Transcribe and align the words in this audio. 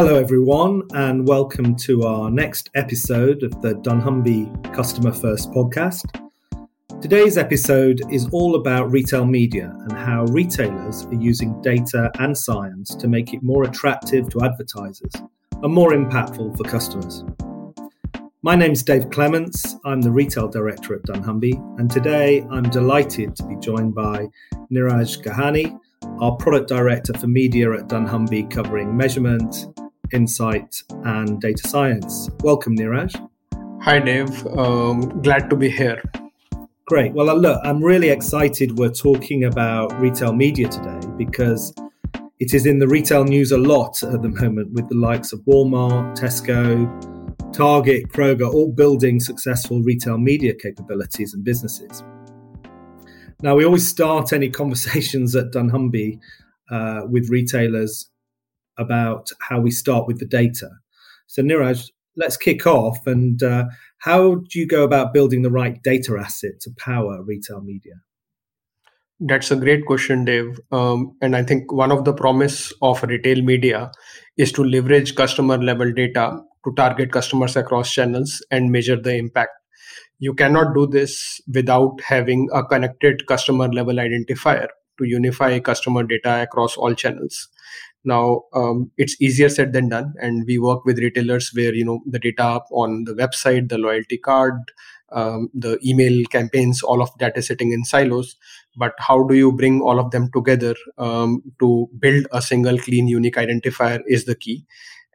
Hello, 0.00 0.14
everyone, 0.14 0.82
and 0.94 1.26
welcome 1.26 1.74
to 1.74 2.04
our 2.04 2.30
next 2.30 2.70
episode 2.76 3.42
of 3.42 3.50
the 3.62 3.74
dunnhumby 3.74 4.72
Customer 4.72 5.10
First 5.10 5.50
podcast. 5.50 6.04
Today's 7.02 7.36
episode 7.36 8.02
is 8.08 8.28
all 8.30 8.54
about 8.54 8.92
retail 8.92 9.26
media 9.26 9.76
and 9.76 9.92
how 9.92 10.22
retailers 10.26 11.04
are 11.06 11.14
using 11.14 11.60
data 11.62 12.12
and 12.20 12.38
science 12.38 12.94
to 12.94 13.08
make 13.08 13.34
it 13.34 13.42
more 13.42 13.64
attractive 13.64 14.28
to 14.28 14.42
advertisers 14.42 15.10
and 15.64 15.74
more 15.74 15.90
impactful 15.90 16.56
for 16.56 16.62
customers. 16.62 17.24
My 18.42 18.54
name's 18.54 18.84
Dave 18.84 19.10
Clements. 19.10 19.74
I'm 19.84 20.00
the 20.00 20.12
retail 20.12 20.46
director 20.46 20.94
at 20.94 21.02
dunnhumby, 21.06 21.80
and 21.80 21.90
today 21.90 22.46
I'm 22.52 22.70
delighted 22.70 23.34
to 23.34 23.42
be 23.42 23.56
joined 23.56 23.96
by 23.96 24.28
Neeraj 24.72 25.24
Gehani, 25.24 25.76
our 26.20 26.36
product 26.36 26.68
director 26.68 27.14
for 27.14 27.26
media 27.26 27.72
at 27.72 27.88
dunnhumby, 27.88 28.48
covering 28.48 28.96
measurement, 28.96 29.66
insight, 30.12 30.82
and 31.04 31.40
data 31.40 31.68
science. 31.68 32.30
Welcome, 32.40 32.76
Neeraj. 32.76 33.28
Hi, 33.82 33.98
Dave. 33.98 34.46
Um, 34.46 35.22
glad 35.22 35.48
to 35.50 35.56
be 35.56 35.70
here. 35.70 36.02
Great. 36.86 37.12
Well, 37.12 37.30
uh, 37.30 37.34
look, 37.34 37.60
I'm 37.64 37.82
really 37.84 38.08
excited 38.08 38.78
we're 38.78 38.88
talking 38.88 39.44
about 39.44 39.98
retail 40.00 40.32
media 40.32 40.68
today 40.68 41.00
because 41.16 41.74
it 42.40 42.54
is 42.54 42.66
in 42.66 42.78
the 42.78 42.88
retail 42.88 43.24
news 43.24 43.52
a 43.52 43.58
lot 43.58 44.02
at 44.02 44.22
the 44.22 44.28
moment 44.28 44.72
with 44.72 44.88
the 44.88 44.94
likes 44.94 45.32
of 45.32 45.40
Walmart, 45.40 46.16
Tesco, 46.16 46.86
Target, 47.52 48.08
Kroger, 48.08 48.48
all 48.52 48.72
building 48.72 49.20
successful 49.20 49.82
retail 49.82 50.18
media 50.18 50.54
capabilities 50.54 51.34
and 51.34 51.44
businesses. 51.44 52.02
Now, 53.42 53.54
we 53.54 53.64
always 53.64 53.86
start 53.86 54.32
any 54.32 54.48
conversations 54.62 55.36
at 55.36 55.52
dunnhumby 55.52 56.18
uh, 56.70 57.02
with 57.08 57.28
retailers 57.28 58.08
about 58.78 59.30
how 59.40 59.60
we 59.60 59.70
start 59.70 60.06
with 60.06 60.18
the 60.18 60.26
data. 60.26 60.70
So, 61.26 61.42
Neeraj, 61.42 61.90
let's 62.16 62.36
kick 62.36 62.66
off. 62.66 62.98
And 63.06 63.42
uh, 63.42 63.66
how 63.98 64.36
do 64.36 64.58
you 64.58 64.66
go 64.66 64.84
about 64.84 65.12
building 65.12 65.42
the 65.42 65.50
right 65.50 65.82
data 65.82 66.16
asset 66.18 66.60
to 66.62 66.70
power 66.78 67.22
retail 67.22 67.60
media? 67.60 67.94
That's 69.20 69.50
a 69.50 69.56
great 69.56 69.84
question, 69.84 70.24
Dave. 70.24 70.60
Um, 70.70 71.16
and 71.20 71.34
I 71.34 71.42
think 71.42 71.72
one 71.72 71.90
of 71.90 72.04
the 72.04 72.12
promise 72.12 72.72
of 72.82 73.02
retail 73.02 73.42
media 73.42 73.90
is 74.36 74.52
to 74.52 74.62
leverage 74.62 75.16
customer 75.16 75.58
level 75.58 75.92
data 75.92 76.40
to 76.64 76.72
target 76.76 77.10
customers 77.10 77.56
across 77.56 77.92
channels 77.92 78.44
and 78.50 78.70
measure 78.70 79.00
the 79.00 79.16
impact. 79.16 79.50
You 80.20 80.34
cannot 80.34 80.74
do 80.74 80.86
this 80.86 81.40
without 81.52 82.00
having 82.04 82.48
a 82.52 82.64
connected 82.64 83.26
customer 83.26 83.68
level 83.68 83.94
identifier 83.94 84.68
to 84.98 85.04
unify 85.04 85.58
customer 85.58 86.04
data 86.04 86.42
across 86.42 86.76
all 86.76 86.94
channels 86.94 87.48
now 88.04 88.42
um, 88.54 88.90
it's 88.96 89.20
easier 89.20 89.48
said 89.48 89.72
than 89.72 89.88
done 89.88 90.14
and 90.20 90.44
we 90.46 90.58
work 90.58 90.84
with 90.84 90.98
retailers 90.98 91.50
where 91.54 91.74
you 91.74 91.84
know 91.84 92.00
the 92.06 92.18
data 92.18 92.60
on 92.70 93.04
the 93.04 93.14
website 93.14 93.68
the 93.68 93.78
loyalty 93.78 94.18
card 94.18 94.72
um, 95.12 95.48
the 95.54 95.78
email 95.84 96.24
campaigns 96.26 96.82
all 96.82 97.00
of 97.02 97.10
that 97.18 97.36
is 97.36 97.46
sitting 97.46 97.72
in 97.72 97.84
silos. 97.84 98.36
But 98.76 98.92
how 98.98 99.22
do 99.24 99.34
you 99.34 99.52
bring 99.52 99.80
all 99.80 99.98
of 99.98 100.10
them 100.10 100.30
together 100.32 100.74
um, 100.98 101.42
to 101.60 101.88
build 101.98 102.26
a 102.32 102.42
single 102.42 102.78
clean 102.78 103.08
unique 103.08 103.36
identifier 103.36 104.00
is 104.06 104.24
the 104.26 104.34
key. 104.34 104.64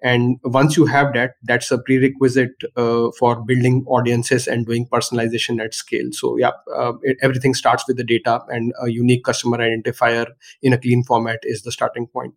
And 0.01 0.37
once 0.43 0.75
you 0.75 0.85
have 0.87 1.13
that 1.13 1.35
that's 1.43 1.71
a 1.71 1.77
prerequisite 1.77 2.61
uh, 2.75 3.09
for 3.17 3.41
building 3.45 3.85
audiences 3.87 4.47
and 4.47 4.65
doing 4.65 4.85
personalization 4.87 5.63
at 5.63 5.73
scale. 5.73 6.09
So 6.11 6.37
yeah 6.37 6.51
uh, 6.75 6.93
it, 7.03 7.17
everything 7.21 7.53
starts 7.53 7.87
with 7.87 7.97
the 7.97 8.03
data 8.03 8.41
and 8.49 8.73
a 8.81 8.89
unique 8.89 9.23
customer 9.23 9.59
identifier 9.59 10.25
in 10.61 10.73
a 10.73 10.77
clean 10.77 11.03
format 11.03 11.39
is 11.43 11.61
the 11.61 11.71
starting 11.71 12.07
point 12.07 12.33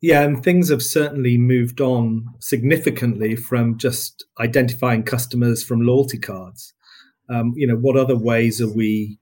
yeah, 0.00 0.22
and 0.22 0.42
things 0.42 0.70
have 0.70 0.82
certainly 0.82 1.36
moved 1.36 1.80
on 1.80 2.26
significantly 2.40 3.36
from 3.36 3.76
just 3.76 4.24
identifying 4.38 5.02
customers 5.02 5.62
from 5.62 5.82
loyalty 5.82 6.18
cards. 6.18 6.72
Um, 7.28 7.52
you 7.54 7.66
know, 7.66 7.76
what 7.76 7.96
other 7.96 8.16
ways 8.16 8.60
are 8.60 8.72
we 8.72 9.18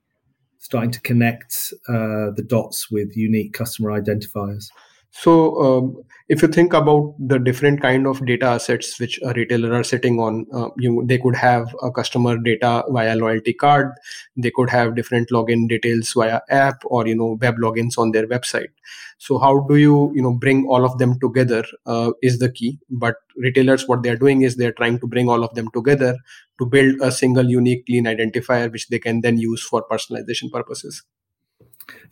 starting 0.57 0.91
to 0.91 1.01
connect 1.01 1.73
uh, 1.87 2.31
the 2.35 2.45
dots 2.47 2.89
with 2.89 3.15
unique 3.15 3.53
customer 3.53 3.91
identifiers? 3.91 4.67
So, 5.11 5.61
um, 5.61 6.03
if 6.29 6.43
you 6.43 6.47
think 6.47 6.73
about 6.73 7.15
the 7.19 7.39
different 7.39 7.81
kind 7.81 8.05
of 8.05 8.23
data 8.25 8.45
assets 8.45 8.99
which 8.99 9.19
a 9.23 9.33
retailer 9.33 9.73
are 9.73 9.83
sitting 9.83 10.19
on, 10.19 10.45
uh, 10.53 10.69
you 10.77 11.03
they 11.07 11.17
could 11.17 11.35
have 11.35 11.75
a 11.81 11.91
customer 11.91 12.37
data 12.37 12.83
via 12.89 13.15
loyalty 13.15 13.53
card, 13.53 13.91
they 14.37 14.51
could 14.51 14.69
have 14.69 14.95
different 14.95 15.29
login 15.29 15.67
details 15.67 16.13
via 16.15 16.41
app 16.49 16.83
or 16.85 17.07
you 17.07 17.15
know 17.15 17.37
web 17.41 17.55
logins 17.57 17.97
on 17.97 18.11
their 18.11 18.27
website. 18.27 18.69
So, 19.17 19.39
how 19.39 19.61
do 19.67 19.75
you 19.77 20.11
you 20.15 20.21
know 20.21 20.33
bring 20.33 20.67
all 20.67 20.85
of 20.85 20.97
them 20.99 21.19
together 21.19 21.63
uh, 21.87 22.11
is 22.21 22.37
the 22.39 22.51
key. 22.51 22.79
But 22.89 23.15
retailers, 23.35 23.87
what 23.87 24.03
they 24.03 24.09
are 24.09 24.21
doing 24.25 24.43
is 24.43 24.55
they 24.55 24.67
are 24.67 24.77
trying 24.83 24.99
to 24.99 25.07
bring 25.07 25.27
all 25.27 25.43
of 25.43 25.55
them 25.55 25.69
together 25.73 26.15
to 26.59 26.65
build 26.65 27.01
a 27.01 27.11
single 27.11 27.49
unique 27.49 27.85
clean 27.87 28.05
identifier 28.05 28.71
which 28.71 28.89
they 28.89 28.99
can 28.99 29.21
then 29.21 29.39
use 29.39 29.63
for 29.63 29.85
personalization 29.91 30.51
purposes. 30.51 31.03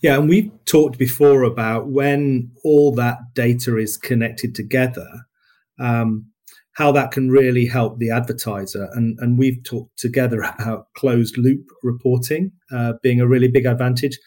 Yeah, 0.02 0.18
and 0.18 0.30
we've 0.30 0.52
talked 0.66 0.98
before 0.98 1.44
about 1.44 1.88
when 1.88 2.52
all 2.64 2.94
that 2.96 3.18
data 3.34 3.78
is 3.78 3.98
connected 3.98 4.54
together, 4.54 5.08
um, 5.80 6.28
how 6.74 6.92
that 6.92 7.12
can 7.12 7.30
really 7.30 7.66
help 7.66 7.98
the 7.98 8.12
advertiser. 8.12 8.90
And, 8.94 9.18
and 9.20 9.40
we've 9.40 9.64
talked 9.64 9.98
together 9.98 10.42
about 10.60 10.88
closed 10.96 11.38
loop 11.38 11.66
reporting 11.84 12.52
uh, 12.72 12.94
being 13.02 13.20
a 13.20 13.28
really 13.28 13.48
big 13.48 13.66
advantage. 13.66 14.18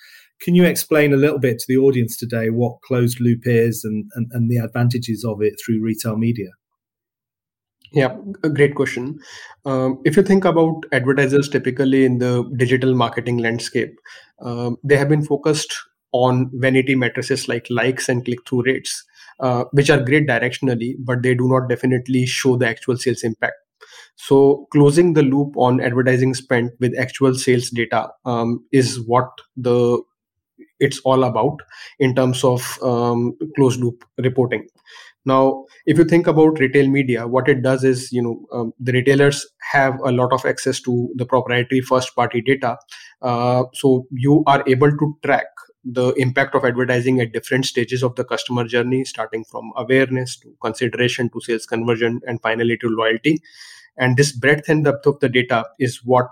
Can 0.41 0.55
you 0.55 0.65
explain 0.65 1.12
a 1.12 1.19
little 1.19 1.39
bit 1.39 1.59
to 1.59 1.65
the 1.69 1.77
audience 1.77 2.16
today 2.16 2.49
what 2.49 2.81
closed 2.83 3.21
loop 3.21 3.43
is 3.44 3.84
and, 3.84 4.10
and, 4.15 4.28
and 4.33 4.50
the 4.50 4.56
advantages 4.56 5.25
of 5.25 5.43
it 5.43 5.55
through 5.65 5.83
retail 5.83 6.16
media? 6.16 6.49
Yeah, 7.93 8.17
a 8.45 8.49
great 8.49 8.75
question. 8.77 9.19
Um, 9.65 10.01
if 10.05 10.17
you 10.17 10.23
think 10.23 10.45
about 10.45 10.84
advertisers 10.93 11.49
typically 11.49 12.05
in 12.05 12.19
the 12.19 12.49
digital 12.56 12.95
marketing 12.95 13.39
landscape, 13.39 13.99
um, 14.41 14.77
they 14.84 14.97
have 14.97 15.09
been 15.09 15.25
focused 15.25 15.75
on 16.12 16.51
vanity 16.55 16.95
matrices 16.95 17.49
like 17.49 17.67
likes 17.69 18.09
and 18.09 18.25
click 18.25 18.39
through 18.49 18.62
rates, 18.62 19.05
uh, 19.41 19.65
which 19.73 19.91
are 19.91 20.01
great 20.01 20.28
directionally, 20.28 20.95
but 21.01 21.23
they 21.23 21.34
do 21.34 21.49
not 21.49 21.69
definitely 21.69 22.27
show 22.27 22.56
the 22.56 22.69
actual 22.69 22.97
sales 22.97 23.23
impact. 23.25 23.55
So, 24.17 24.69
closing 24.72 25.15
the 25.15 25.22
loop 25.22 25.57
on 25.57 25.81
advertising 25.81 26.34
spend 26.34 26.72
with 26.81 26.99
actual 26.99 27.34
sales 27.34 27.71
data 27.71 28.11
um, 28.25 28.65
is 28.72 29.01
what 29.07 29.31
the 29.57 30.03
it's 30.78 31.01
all 31.01 31.25
about 31.25 31.59
in 31.99 32.15
terms 32.15 32.45
of 32.45 32.78
um, 32.83 33.37
closed 33.57 33.81
loop 33.81 34.05
reporting. 34.19 34.67
Now, 35.27 35.67
if 35.85 35.99
you 35.99 36.05
think 36.05 36.27
about 36.27 36.59
retail 36.59 36.89
media, 36.89 37.27
what 37.27 37.49
it 37.49 37.63
does 37.63 37.85
is, 37.85 38.11
you 38.11 38.23
know, 38.23 38.47
um, 38.53 38.73
the 38.81 38.93
retailers 38.93 39.47
have 39.73 39.99
a 40.01 40.13
lot 40.13 40.33
of 40.33 40.47
access 40.47 40.81
to 40.83 41.11
the 41.15 41.27
proprietary 41.27 41.83
first 41.83 42.15
party 42.17 42.41
data. 42.41 42.79
Uh, 43.21 43.65
so 43.75 44.07
you 44.11 44.43
are 44.47 44.65
able 44.67 44.91
to 44.91 45.19
track 45.23 45.47
the 45.85 46.13
impact 46.15 46.55
of 46.55 46.65
advertising 46.65 47.21
at 47.21 47.33
different 47.33 47.67
stages 47.67 48.03
of 48.03 48.15
the 48.17 48.25
customer 48.25 48.65
journey, 48.65 49.05
starting 49.05 49.45
from 49.45 49.73
awareness 49.77 50.39
to 50.39 50.55
consideration 50.63 51.29
to 51.31 51.41
sales 51.41 51.67
conversion 51.67 52.21
and 52.27 52.41
finally 52.43 52.77
to 52.79 52.89
loyalty. 52.89 53.39
And 53.97 54.17
this 54.17 54.33
breadth 54.33 54.69
and 54.69 54.85
depth 54.85 55.07
of 55.07 55.21
the 55.21 55.29
data 55.29 55.67
is 55.79 56.01
what 56.05 56.29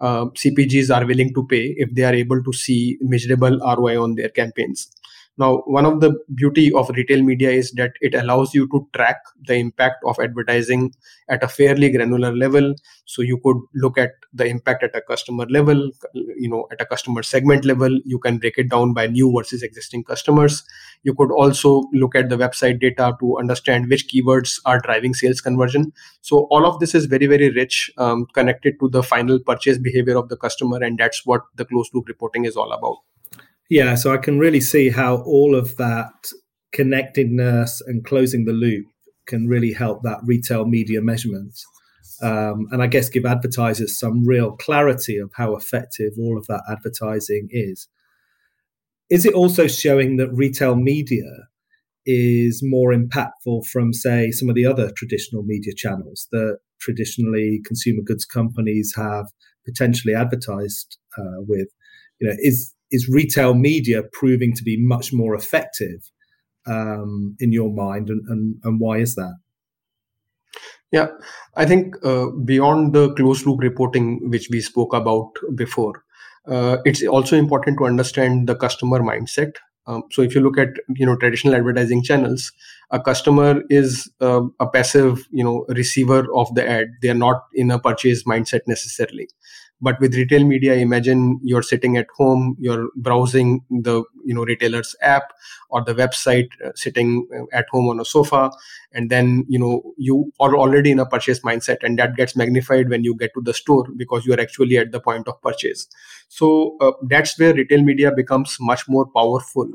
uh, 0.00 0.26
CPGs 0.26 0.94
are 0.94 1.06
willing 1.06 1.32
to 1.34 1.46
pay 1.46 1.74
if 1.78 1.94
they 1.94 2.04
are 2.04 2.14
able 2.14 2.42
to 2.42 2.52
see 2.52 2.98
measurable 3.00 3.58
ROI 3.58 4.02
on 4.02 4.14
their 4.14 4.28
campaigns. 4.28 4.90
Now, 5.38 5.58
one 5.66 5.84
of 5.84 6.00
the 6.00 6.18
beauty 6.34 6.72
of 6.72 6.88
retail 6.90 7.22
media 7.22 7.50
is 7.50 7.70
that 7.72 7.92
it 8.00 8.14
allows 8.14 8.54
you 8.54 8.66
to 8.68 8.88
track 8.94 9.18
the 9.46 9.54
impact 9.54 9.96
of 10.06 10.18
advertising 10.18 10.94
at 11.28 11.42
a 11.42 11.48
fairly 11.48 11.90
granular 11.90 12.34
level. 12.34 12.74
So 13.04 13.20
you 13.20 13.38
could 13.44 13.58
look 13.74 13.98
at 13.98 14.12
the 14.32 14.46
impact 14.46 14.82
at 14.82 14.96
a 14.96 15.02
customer 15.02 15.44
level, 15.50 15.90
you 16.14 16.48
know, 16.48 16.66
at 16.72 16.80
a 16.80 16.86
customer 16.86 17.22
segment 17.22 17.66
level. 17.66 18.00
You 18.06 18.18
can 18.18 18.38
break 18.38 18.56
it 18.56 18.70
down 18.70 18.94
by 18.94 19.08
new 19.08 19.30
versus 19.36 19.62
existing 19.62 20.04
customers. 20.04 20.62
You 21.02 21.14
could 21.14 21.30
also 21.30 21.84
look 21.92 22.14
at 22.14 22.30
the 22.30 22.38
website 22.38 22.80
data 22.80 23.14
to 23.20 23.38
understand 23.38 23.90
which 23.90 24.08
keywords 24.08 24.58
are 24.64 24.80
driving 24.80 25.12
sales 25.12 25.42
conversion. 25.42 25.92
So 26.22 26.46
all 26.50 26.64
of 26.64 26.80
this 26.80 26.94
is 26.94 27.04
very, 27.04 27.26
very 27.26 27.50
rich, 27.50 27.90
um, 27.98 28.26
connected 28.32 28.80
to 28.80 28.88
the 28.88 29.02
final 29.02 29.38
purchase 29.38 29.76
behavior 29.76 30.16
of 30.16 30.30
the 30.30 30.36
customer, 30.38 30.82
and 30.82 30.98
that's 30.98 31.26
what 31.26 31.42
the 31.56 31.66
closed 31.66 31.90
loop 31.94 32.08
reporting 32.08 32.46
is 32.46 32.56
all 32.56 32.72
about. 32.72 32.96
Yeah, 33.68 33.94
so 33.96 34.12
I 34.12 34.18
can 34.18 34.38
really 34.38 34.60
see 34.60 34.90
how 34.90 35.16
all 35.22 35.54
of 35.54 35.76
that 35.76 36.12
connectedness 36.72 37.80
and 37.86 38.04
closing 38.04 38.44
the 38.44 38.52
loop 38.52 38.86
can 39.26 39.48
really 39.48 39.72
help 39.72 40.02
that 40.02 40.20
retail 40.24 40.66
media 40.66 41.00
measurement. 41.02 41.58
Um, 42.22 42.66
and 42.70 42.82
I 42.82 42.86
guess 42.86 43.08
give 43.08 43.26
advertisers 43.26 43.98
some 43.98 44.24
real 44.24 44.52
clarity 44.52 45.18
of 45.18 45.30
how 45.34 45.56
effective 45.56 46.12
all 46.18 46.38
of 46.38 46.46
that 46.46 46.62
advertising 46.70 47.48
is. 47.50 47.88
Is 49.10 49.26
it 49.26 49.34
also 49.34 49.66
showing 49.66 50.16
that 50.16 50.32
retail 50.32 50.76
media 50.76 51.48
is 52.06 52.60
more 52.62 52.92
impactful 52.94 53.66
from, 53.66 53.92
say, 53.92 54.30
some 54.30 54.48
of 54.48 54.54
the 54.54 54.66
other 54.66 54.92
traditional 54.96 55.42
media 55.42 55.74
channels 55.76 56.28
that 56.32 56.58
traditionally 56.80 57.60
consumer 57.64 58.02
goods 58.04 58.24
companies 58.24 58.94
have 58.96 59.26
potentially 59.64 60.14
advertised 60.14 60.98
uh, 61.18 61.40
with? 61.40 61.68
You 62.20 62.28
know, 62.28 62.36
is 62.38 62.74
is 62.90 63.08
retail 63.08 63.54
media 63.54 64.02
proving 64.12 64.54
to 64.54 64.62
be 64.62 64.76
much 64.78 65.12
more 65.12 65.34
effective 65.34 66.10
um, 66.66 67.36
in 67.40 67.52
your 67.52 67.72
mind, 67.72 68.08
and, 68.08 68.22
and, 68.28 68.56
and 68.64 68.80
why 68.80 68.98
is 68.98 69.14
that? 69.14 69.36
Yeah, 70.92 71.08
I 71.56 71.66
think 71.66 71.96
uh, 72.04 72.26
beyond 72.44 72.92
the 72.92 73.12
closed 73.14 73.46
loop 73.46 73.60
reporting, 73.60 74.30
which 74.30 74.48
we 74.50 74.60
spoke 74.60 74.94
about 74.94 75.30
before, 75.54 76.04
uh, 76.46 76.78
it's 76.84 77.02
also 77.04 77.36
important 77.36 77.78
to 77.78 77.86
understand 77.86 78.48
the 78.48 78.54
customer 78.54 79.00
mindset. 79.00 79.56
Um, 79.88 80.04
so 80.10 80.22
if 80.22 80.34
you 80.34 80.40
look 80.40 80.58
at 80.58 80.70
you 80.94 81.06
know 81.06 81.16
traditional 81.16 81.54
advertising 81.54 82.02
channels, 82.02 82.52
a 82.90 83.00
customer 83.00 83.62
is 83.68 84.10
uh, 84.20 84.42
a 84.60 84.68
passive 84.68 85.26
you 85.30 85.44
know 85.44 85.64
receiver 85.68 86.26
of 86.34 86.54
the 86.54 86.68
ad. 86.68 86.88
They 87.02 87.08
are 87.08 87.14
not 87.14 87.42
in 87.52 87.70
a 87.70 87.78
purchase 87.78 88.24
mindset 88.24 88.60
necessarily 88.66 89.28
but 89.80 90.00
with 90.00 90.14
retail 90.14 90.44
media 90.44 90.74
imagine 90.74 91.38
you're 91.42 91.62
sitting 91.62 91.96
at 91.96 92.06
home 92.16 92.56
you're 92.58 92.88
browsing 92.96 93.62
the 93.70 94.02
you 94.24 94.34
know 94.34 94.44
retailer's 94.44 94.96
app 95.02 95.32
or 95.70 95.84
the 95.84 95.94
website 95.94 96.48
uh, 96.64 96.70
sitting 96.74 97.26
uh, 97.36 97.44
at 97.56 97.66
home 97.70 97.88
on 97.88 98.00
a 98.00 98.04
sofa 98.04 98.50
and 98.92 99.10
then 99.10 99.44
you 99.48 99.58
know 99.58 99.82
you 99.96 100.32
are 100.40 100.56
already 100.56 100.90
in 100.90 100.98
a 100.98 101.06
purchase 101.06 101.40
mindset 101.40 101.78
and 101.82 101.98
that 101.98 102.16
gets 102.16 102.36
magnified 102.36 102.88
when 102.88 103.04
you 103.04 103.14
get 103.14 103.32
to 103.34 103.40
the 103.42 103.54
store 103.54 103.86
because 103.96 104.24
you 104.24 104.32
are 104.32 104.40
actually 104.40 104.76
at 104.78 104.92
the 104.92 105.00
point 105.00 105.28
of 105.28 105.40
purchase. 105.42 105.86
So 106.28 106.76
uh, 106.80 106.92
that's 107.02 107.38
where 107.38 107.54
retail 107.54 107.82
media 107.82 108.12
becomes 108.12 108.56
much 108.60 108.88
more 108.88 109.06
powerful 109.06 109.68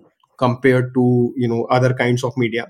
compared 0.46 0.94
to 0.94 1.06
you 1.36 1.48
know 1.48 1.64
other 1.78 1.94
kinds 1.94 2.24
of 2.24 2.38
media 2.46 2.68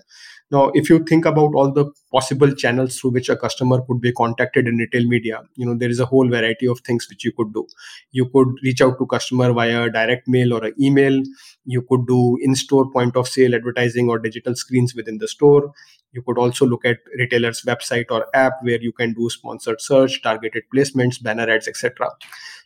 now, 0.52 0.70
if 0.74 0.90
you 0.90 1.00
think 1.00 1.26
about 1.26 1.56
all 1.56 1.72
the 1.72 1.86
possible 2.12 2.54
channels 2.54 3.00
through 3.00 3.12
which 3.12 3.30
a 3.30 3.38
customer 3.38 3.82
could 3.88 4.02
be 4.02 4.12
contacted 4.12 4.68
in 4.68 4.76
retail 4.76 5.08
media, 5.08 5.44
you 5.56 5.66
know, 5.66 5.76
there 5.76 5.90
is 5.90 6.02
a 6.02 6.06
whole 6.06 6.28
variety 6.28 6.68
of 6.68 6.82
things 6.82 7.08
which 7.10 7.24
you 7.24 7.32
could 7.32 7.54
do. 7.54 7.66
You 8.12 8.26
could 8.26 8.50
reach 8.62 8.82
out 8.82 8.98
to 9.00 9.06
customer 9.06 9.54
via 9.54 9.90
direct 9.90 10.28
mail 10.28 10.54
or 10.54 10.66
an 10.66 10.74
email. 10.80 11.24
You 11.64 11.84
could 11.84 12.06
do 12.06 12.38
in-store 12.42 12.92
point 12.92 13.16
of 13.16 13.30
sale 13.30 13.56
advertising 13.56 14.10
or 14.10 14.20
digital 14.20 14.54
screens 14.56 14.94
within 14.94 15.20
the 15.20 15.28
store. 15.30 15.72
You 16.12 16.22
could 16.22 16.38
also 16.38 16.66
look 16.66 16.84
at 16.84 16.98
retailer's 17.18 17.62
website 17.62 18.08
or 18.12 18.28
app 18.34 18.56
where 18.62 18.82
you 18.82 18.92
can 18.92 19.14
do 19.14 19.30
sponsored 19.30 19.80
search, 19.80 20.22
targeted 20.22 20.64
placements, 20.76 21.24
banner 21.24 21.50
ads, 21.50 21.70
etc. 21.70 22.10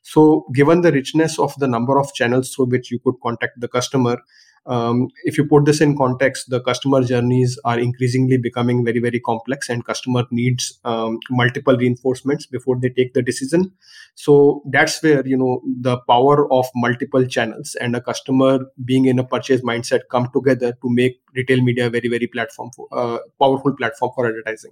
So, 0.02 0.48
given 0.56 0.82
the 0.82 0.92
richness 0.92 1.38
of 1.38 1.54
the 1.60 1.68
number 1.68 2.00
of 2.00 2.12
channels 2.16 2.56
through 2.56 2.68
which 2.68 2.90
you 2.90 2.98
could 2.98 3.16
contact 3.22 3.60
the 3.60 3.68
customer, 3.68 4.18
um, 4.66 5.08
if 5.24 5.38
you 5.38 5.46
put 5.46 5.66
this 5.66 5.82
in 5.82 5.98
context 5.98 6.50
the 6.50 6.62
customer 6.62 7.04
journeys 7.04 7.60
are 7.66 7.80
increasingly 7.80 8.38
becoming 8.38 8.84
very 8.84 9.00
very 9.00 9.20
complex 9.20 9.70
and 9.70 9.86
customer 9.86 10.24
needs 10.32 10.80
um, 10.86 11.20
multiple 11.30 11.78
reinforcements 11.78 12.46
before 12.46 12.78
they 12.80 12.90
take 12.90 13.14
the 13.14 13.22
decision 13.22 13.72
so 14.16 14.62
that's 14.72 15.02
where 15.04 15.26
you 15.28 15.38
know 15.38 15.62
the 15.82 15.98
power 16.10 16.52
of 16.52 16.66
multiple 16.76 17.26
channels 17.26 17.76
and 17.76 17.96
a 17.96 18.02
customer 18.02 18.60
being 18.84 19.06
in 19.06 19.20
a 19.20 19.24
purchase 19.24 19.62
mindset 19.62 20.02
come 20.10 20.30
together 20.34 20.72
to 20.82 20.90
make 20.90 21.20
retail 21.36 21.62
media 21.62 21.88
a 21.88 21.90
very 21.90 22.08
very 22.08 22.28
platform 22.28 22.70
for, 22.76 22.88
uh, 22.92 23.20
powerful 23.40 23.76
platform 23.76 24.12
for 24.16 24.28
advertising 24.28 24.72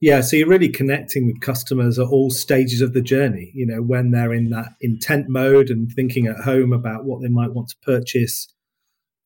yeah, 0.00 0.20
so 0.20 0.36
you're 0.36 0.48
really 0.48 0.68
connecting 0.68 1.26
with 1.26 1.40
customers 1.40 1.98
at 1.98 2.08
all 2.08 2.28
stages 2.28 2.82
of 2.82 2.92
the 2.92 3.00
journey. 3.00 3.50
You 3.54 3.64
know, 3.64 3.80
when 3.80 4.10
they're 4.10 4.34
in 4.34 4.50
that 4.50 4.74
intent 4.82 5.28
mode 5.28 5.70
and 5.70 5.90
thinking 5.90 6.26
at 6.26 6.40
home 6.40 6.74
about 6.74 7.04
what 7.06 7.22
they 7.22 7.28
might 7.28 7.54
want 7.54 7.68
to 7.70 7.76
purchase, 7.82 8.52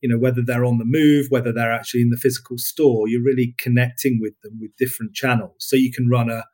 you 0.00 0.08
know 0.08 0.18
whether 0.18 0.42
they're 0.44 0.64
on 0.64 0.78
the 0.78 0.84
move 0.84 1.26
whether 1.30 1.52
they're 1.52 1.72
actually 1.72 2.02
in 2.02 2.10
the 2.10 2.16
physical 2.16 2.58
store 2.58 3.08
you're 3.08 3.22
really 3.22 3.54
connecting 3.58 4.18
with 4.20 4.34
them 4.42 4.58
with 4.60 4.70
different 4.76 5.14
channels. 5.14 5.56
So 5.58 5.76
you 5.76 5.92
can 5.92 6.08
run 6.08 6.30
a 6.30 6.44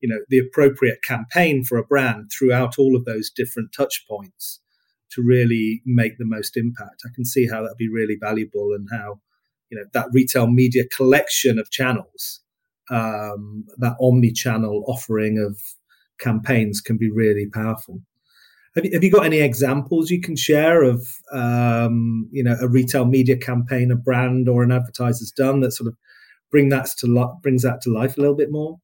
you 0.00 0.08
know 0.08 0.20
the 0.28 0.38
appropriate 0.38 1.02
campaign 1.02 1.64
for 1.64 1.78
a 1.78 1.84
brand 1.84 2.30
throughout 2.36 2.78
all 2.78 2.96
of 2.96 3.04
those 3.04 3.30
different 3.30 3.70
touch 3.76 4.04
points 4.08 4.60
to 5.12 5.22
really 5.22 5.82
make 5.86 6.18
the 6.18 6.26
most 6.26 6.56
impact. 6.56 7.02
I 7.04 7.10
can 7.14 7.24
see 7.24 7.46
how 7.46 7.62
that'd 7.62 7.76
be 7.78 7.88
really 7.88 8.16
valuable 8.20 8.72
and 8.74 8.88
how 8.90 9.20
you 9.70 9.78
know 9.78 9.84
that 9.94 10.08
retail 10.12 10.46
media 10.46 10.84
collection 10.94 11.58
of 11.58 11.70
channels 11.70 12.40
um, 12.90 13.64
that 13.78 13.96
omni-channel 14.00 14.84
offering 14.86 15.38
of 15.38 15.60
campaigns 16.20 16.80
can 16.80 16.96
be 16.96 17.10
really 17.10 17.46
powerful 17.52 18.00
have 18.76 18.84
you, 18.84 18.90
have 18.92 19.02
you 19.02 19.10
got 19.10 19.24
any 19.24 19.40
examples 19.40 20.10
you 20.10 20.20
can 20.20 20.36
share 20.36 20.82
of 20.82 21.06
um, 21.32 22.28
you 22.30 22.44
know 22.44 22.56
a 22.60 22.68
retail 22.68 23.06
media 23.06 23.36
campaign, 23.36 23.90
a 23.90 23.96
brand 23.96 24.48
or 24.48 24.62
an 24.62 24.72
advertiser's 24.72 25.30
done 25.30 25.60
that 25.60 25.72
sort 25.72 25.88
of 25.88 25.96
bring 26.50 26.68
that 26.68 26.86
to 26.98 27.06
lo- 27.06 27.38
brings 27.42 27.62
that 27.62 27.80
to 27.82 27.90
life 27.90 28.16
a 28.16 28.20
little 28.20 28.36
bit 28.36 28.52
more? 28.52 28.78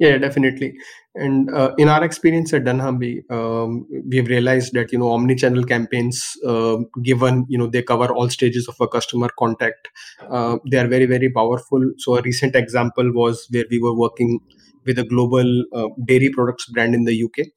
Yeah, 0.00 0.16
definitely. 0.16 0.74
And 1.14 1.50
uh, 1.50 1.74
in 1.76 1.88
our 1.88 2.02
experience 2.02 2.54
at 2.54 2.64
dunnhumby, 2.64 3.30
um, 3.30 3.86
we've 4.08 4.28
realized 4.28 4.72
that 4.72 4.92
you 4.92 4.98
know 4.98 5.12
omni-channel 5.12 5.64
campaigns, 5.64 6.38
uh, 6.46 6.78
given 7.02 7.44
you 7.50 7.58
know 7.58 7.66
they 7.66 7.82
cover 7.82 8.06
all 8.06 8.30
stages 8.30 8.66
of 8.66 8.80
a 8.80 8.88
customer 8.88 9.28
contact, 9.38 9.88
uh, 10.30 10.56
they 10.70 10.78
are 10.78 10.88
very 10.88 11.04
very 11.04 11.28
powerful. 11.30 11.92
So 11.98 12.16
a 12.16 12.22
recent 12.22 12.56
example 12.56 13.12
was 13.12 13.46
where 13.50 13.66
we 13.70 13.78
were 13.78 13.94
working 13.94 14.40
with 14.86 14.98
a 14.98 15.04
global 15.04 15.64
uh, 15.74 15.88
dairy 16.06 16.30
products 16.30 16.64
brand 16.66 16.94
in 16.94 17.04
the 17.04 17.14
UK, 17.14 17.48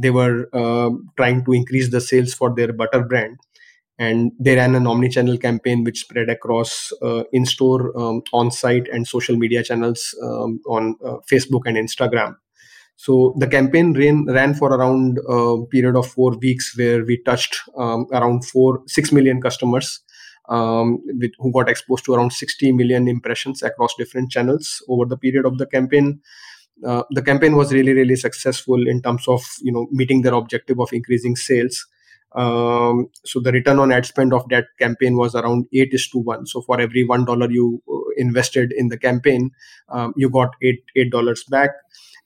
they 0.00 0.10
were 0.10 0.48
uh, 0.52 0.90
trying 1.16 1.44
to 1.44 1.52
increase 1.52 1.90
the 1.90 2.00
sales 2.00 2.34
for 2.34 2.54
their 2.54 2.72
butter 2.72 3.02
brand. 3.02 3.38
And 3.98 4.32
they 4.40 4.56
ran 4.56 4.74
an 4.74 4.86
omni-channel 4.86 5.36
campaign 5.38 5.84
which 5.84 6.00
spread 6.00 6.30
across 6.30 6.90
uh, 7.02 7.24
in-store 7.32 7.98
um, 7.98 8.22
on-site 8.32 8.88
and 8.88 9.06
social 9.06 9.36
media 9.36 9.62
channels 9.62 10.14
um, 10.22 10.60
on 10.66 10.96
uh, 11.04 11.16
facebook 11.30 11.62
and 11.66 11.76
instagram. 11.76 12.36
So 12.96 13.34
the 13.38 13.46
campaign 13.46 13.92
ran, 13.92 14.24
ran 14.26 14.54
for 14.54 14.70
around 14.70 15.18
a 15.28 15.66
period 15.66 15.96
of 15.96 16.06
four 16.06 16.36
weeks 16.38 16.76
where 16.76 17.04
we 17.04 17.22
touched 17.22 17.56
um, 17.76 18.06
around 18.12 18.46
four 18.46 18.82
six 18.86 19.12
million 19.12 19.40
customers 19.40 20.00
um, 20.50 20.98
with, 21.18 21.32
who 21.38 21.52
got 21.52 21.68
exposed 21.68 22.04
to 22.04 22.14
around 22.14 22.32
60 22.32 22.72
million 22.72 23.08
impressions 23.08 23.62
across 23.62 23.94
different 23.96 24.30
channels 24.30 24.82
over 24.88 25.04
the 25.06 25.16
period 25.16 25.46
of 25.46 25.58
the 25.58 25.66
campaign 25.66 26.20
uh, 26.86 27.02
the 27.10 27.22
campaign 27.22 27.56
was 27.56 27.72
really 27.72 27.92
really 27.92 28.16
successful 28.16 28.88
in 28.88 29.02
terms 29.02 29.26
of 29.28 29.42
you 29.60 29.72
know 29.72 29.86
meeting 29.90 30.22
their 30.22 30.34
objective 30.34 30.80
of 30.80 30.92
increasing 30.92 31.36
sales. 31.36 31.86
Um, 32.32 33.08
so 33.24 33.40
the 33.40 33.50
return 33.50 33.80
on 33.80 33.90
ad 33.90 34.06
spend 34.06 34.32
of 34.32 34.48
that 34.50 34.66
campaign 34.78 35.16
was 35.16 35.34
around 35.34 35.66
8 35.72 35.88
is 35.90 36.08
to 36.10 36.18
1 36.18 36.46
so 36.46 36.60
for 36.62 36.80
every 36.80 37.02
one 37.02 37.24
dollar 37.24 37.50
you 37.50 37.82
uh, 37.92 37.98
invested 38.16 38.70
in 38.70 38.86
the 38.86 38.96
campaign 38.96 39.50
um, 39.88 40.14
you 40.16 40.30
got 40.30 40.50
8 40.62 40.80
eight 40.96 41.10
dollars 41.10 41.44
back. 41.44 41.70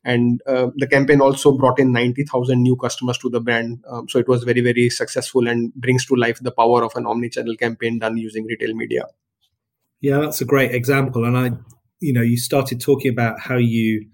And 0.06 0.42
uh, 0.46 0.66
the 0.76 0.86
campaign 0.86 1.22
also 1.22 1.56
brought 1.56 1.78
in 1.78 1.90
90000 1.90 2.62
new 2.62 2.76
customers 2.76 3.16
to 3.18 3.30
the 3.30 3.40
brand. 3.40 3.82
Um, 3.88 4.06
so 4.06 4.18
it 4.18 4.28
was 4.28 4.44
very 4.44 4.60
very 4.60 4.90
successful 4.90 5.48
and 5.48 5.72
brings 5.74 6.04
to 6.06 6.14
life 6.14 6.38
the 6.40 6.52
power 6.52 6.84
of 6.84 6.92
an 6.96 7.06
omni-channel 7.06 7.56
campaign 7.56 7.98
done 7.98 8.18
using 8.18 8.44
retail 8.44 8.74
media. 8.74 9.06
Yeah 10.02 10.18
that's 10.18 10.42
a 10.42 10.44
great 10.44 10.74
example. 10.74 11.24
And 11.24 11.38
i 11.38 11.50
you 12.00 12.12
know 12.12 12.20
you 12.20 12.36
started 12.36 12.82
talking 12.82 13.10
about 13.10 13.40
how 13.40 13.56
you 13.56 14.06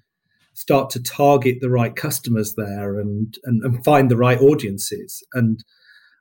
start 0.54 0.90
to 0.90 1.02
target 1.02 1.58
the 1.60 1.70
right 1.70 1.94
customers 1.96 2.54
there 2.56 2.98
and, 2.98 3.38
and, 3.44 3.62
and 3.62 3.84
find 3.84 4.10
the 4.10 4.16
right 4.16 4.40
audiences. 4.40 5.22
And 5.32 5.62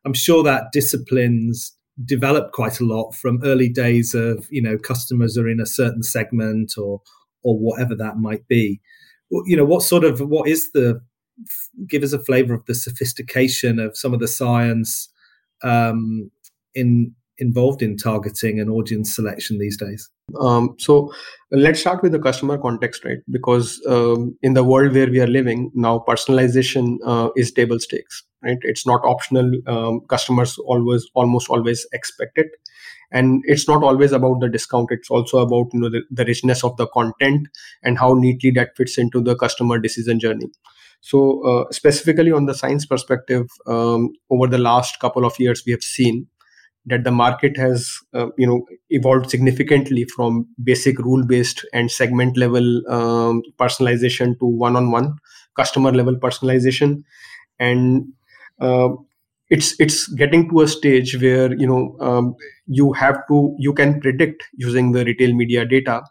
I'm 0.06 0.14
sure 0.14 0.44
that 0.44 0.72
disciplines 0.72 1.76
developed 2.06 2.54
quite 2.54 2.80
a 2.80 2.86
lot 2.86 3.12
from 3.12 3.42
early 3.44 3.68
days 3.68 4.14
of 4.16 4.48
you 4.50 4.62
know 4.62 4.78
customers 4.78 5.38
are 5.38 5.50
in 5.50 5.60
a 5.60 5.66
certain 5.66 6.02
segment 6.02 6.74
or 6.78 7.02
or 7.44 7.58
whatever 7.60 7.94
that 7.94 8.18
might 8.18 8.48
be 8.48 8.80
you 9.46 9.58
know 9.58 9.66
what 9.66 9.84
sort 9.84 10.04
of 10.04 10.20
what 10.22 10.48
is 10.48 10.72
the 10.72 11.02
give 11.88 12.04
us 12.04 12.14
a 12.14 12.24
flavor 12.24 12.54
of 12.54 12.66
the 12.66 12.76
sophistication 12.76 13.80
of 13.80 13.98
some 13.98 14.14
of 14.14 14.20
the 14.20 14.28
science 14.28 15.10
um, 15.64 16.32
in 16.74 17.14
involved 17.40 17.82
in 17.82 17.98
targeting 17.98 18.60
and 18.60 18.70
audience 18.70 19.16
selection 19.16 19.58
these 19.58 19.78
days? 19.78 20.10
Um, 20.40 20.76
so 20.78 21.12
let's 21.52 21.80
start 21.80 22.04
with 22.04 22.12
the 22.12 22.20
customer 22.20 22.58
context, 22.58 23.04
right? 23.04 23.18
Because 23.30 23.82
um, 23.88 24.38
in 24.42 24.54
the 24.54 24.64
world 24.64 24.94
where 24.94 25.10
we 25.10 25.20
are 25.20 25.28
living 25.28 25.72
now, 25.74 26.04
personalization 26.08 26.98
uh, 27.06 27.30
is 27.36 27.52
table 27.52 27.80
stakes, 27.80 28.24
right? 28.44 28.58
It's 28.62 28.86
not 28.86 29.02
optional. 29.04 29.52
Um, 29.68 30.02
customers 30.08 30.58
always, 30.60 31.08
almost 31.16 31.50
always 31.50 31.88
expect 31.94 32.38
it, 32.38 32.48
and 33.12 33.42
it's 33.46 33.68
not 33.68 33.84
always 33.84 34.12
about 34.12 34.40
the 34.40 34.50
discount. 34.50 34.90
It's 34.92 35.10
also 35.10 35.40
about 35.40 35.68
you 35.74 35.80
know 35.82 35.90
the, 35.90 36.02
the 36.12 36.26
richness 36.26 36.64
of 36.64 36.78
the 36.78 36.88
content 36.88 37.48
and 37.84 37.98
how 37.98 38.14
neatly 38.14 38.52
that 38.52 38.78
fits 38.78 38.98
into 38.98 39.22
the 39.22 39.36
customer 39.36 39.80
decision 39.80 40.20
journey. 40.20 40.50
So, 41.02 41.42
uh, 41.46 41.72
specifically 41.72 42.32
on 42.32 42.46
the 42.46 42.54
science 42.54 42.86
perspective, 42.86 43.48
um, 43.68 44.10
over 44.30 44.48
the 44.48 44.58
last 44.58 45.00
couple 45.00 45.26
of 45.26 45.40
years, 45.40 45.64
we 45.66 45.72
have 45.72 45.82
seen 45.82 46.28
that 46.90 47.04
the 47.04 47.12
market 47.12 47.58
has 47.58 47.98
uh, 48.14 48.28
you 48.38 48.48
know 48.48 48.66
evolved 48.90 49.30
significantly 49.30 50.06
from 50.06 50.48
basic 50.64 51.00
rule 51.00 51.26
based 51.26 51.66
and 51.74 51.92
segment 51.92 52.38
level 52.38 52.82
um, 52.90 53.42
personalization 53.58 54.38
to 54.40 54.46
one 54.46 54.76
on 54.76 54.92
one 54.92 55.16
customer 55.56 55.92
level 55.92 56.16
personalization. 56.16 57.04
And 57.60 58.14
uh, 58.60 58.90
it's 59.50 59.80
it's 59.80 60.08
getting 60.14 60.50
to 60.50 60.62
a 60.62 60.68
stage 60.68 61.20
where 61.22 61.54
you 61.54 61.68
know 61.68 61.96
um, 62.00 62.36
you 62.68 62.94
have 62.94 63.22
to 63.28 63.56
you 63.58 63.74
can 63.74 64.00
predict 64.00 64.44
using 64.54 64.92
the 64.92 65.04
retail 65.06 65.34
media 65.34 65.66
data 65.66 66.02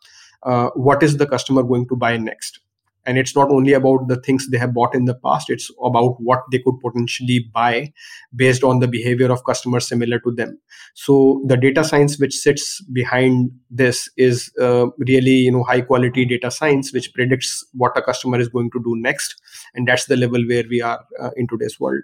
uh, 0.43 0.69
what 0.75 1.03
is 1.03 1.17
the 1.17 1.27
customer 1.27 1.63
going 1.63 1.87
to 1.89 1.97
buy 1.97 2.17
next 2.17 2.61
and 3.09 3.19
it's 3.19 3.35
not 3.35 3.51
only 3.51 3.73
about 3.73 4.07
the 4.09 4.21
things 4.21 4.47
they 4.49 4.59
have 4.59 4.75
bought 4.75 4.95
in 4.95 5.07
the 5.07 5.15
past 5.27 5.49
it's 5.49 5.71
about 5.83 6.17
what 6.21 6.43
they 6.53 6.59
could 6.59 6.79
potentially 6.83 7.39
buy 7.55 7.91
based 8.37 8.63
on 8.63 8.81
the 8.81 8.89
behavior 8.97 9.33
of 9.33 9.45
customers 9.45 9.89
similar 9.89 10.19
to 10.21 10.31
them. 10.33 10.59
So 10.95 11.43
the 11.47 11.57
data 11.57 11.85
science 11.85 12.19
which 12.19 12.35
sits 12.35 12.83
behind 12.93 13.51
this 13.71 14.11
is 14.17 14.53
uh, 14.61 14.87
really 14.99 15.39
you 15.47 15.53
know 15.53 15.65
high 15.65 15.81
quality 15.81 16.27
data 16.27 16.51
science 16.51 16.93
which 16.93 17.13
predicts 17.15 17.65
what 17.73 17.97
a 17.97 18.03
customer 18.03 18.39
is 18.39 18.49
going 18.49 18.71
to 18.73 18.83
do 18.85 18.95
next. 18.97 19.35
And 19.75 19.89
that's 19.89 20.07
the 20.07 20.17
level 20.17 20.47
where 20.47 20.65
we 20.69 20.83
are 20.83 21.01
uh, 21.21 21.31
in 21.37 21.49
today's 21.49 21.81
world. 21.81 22.03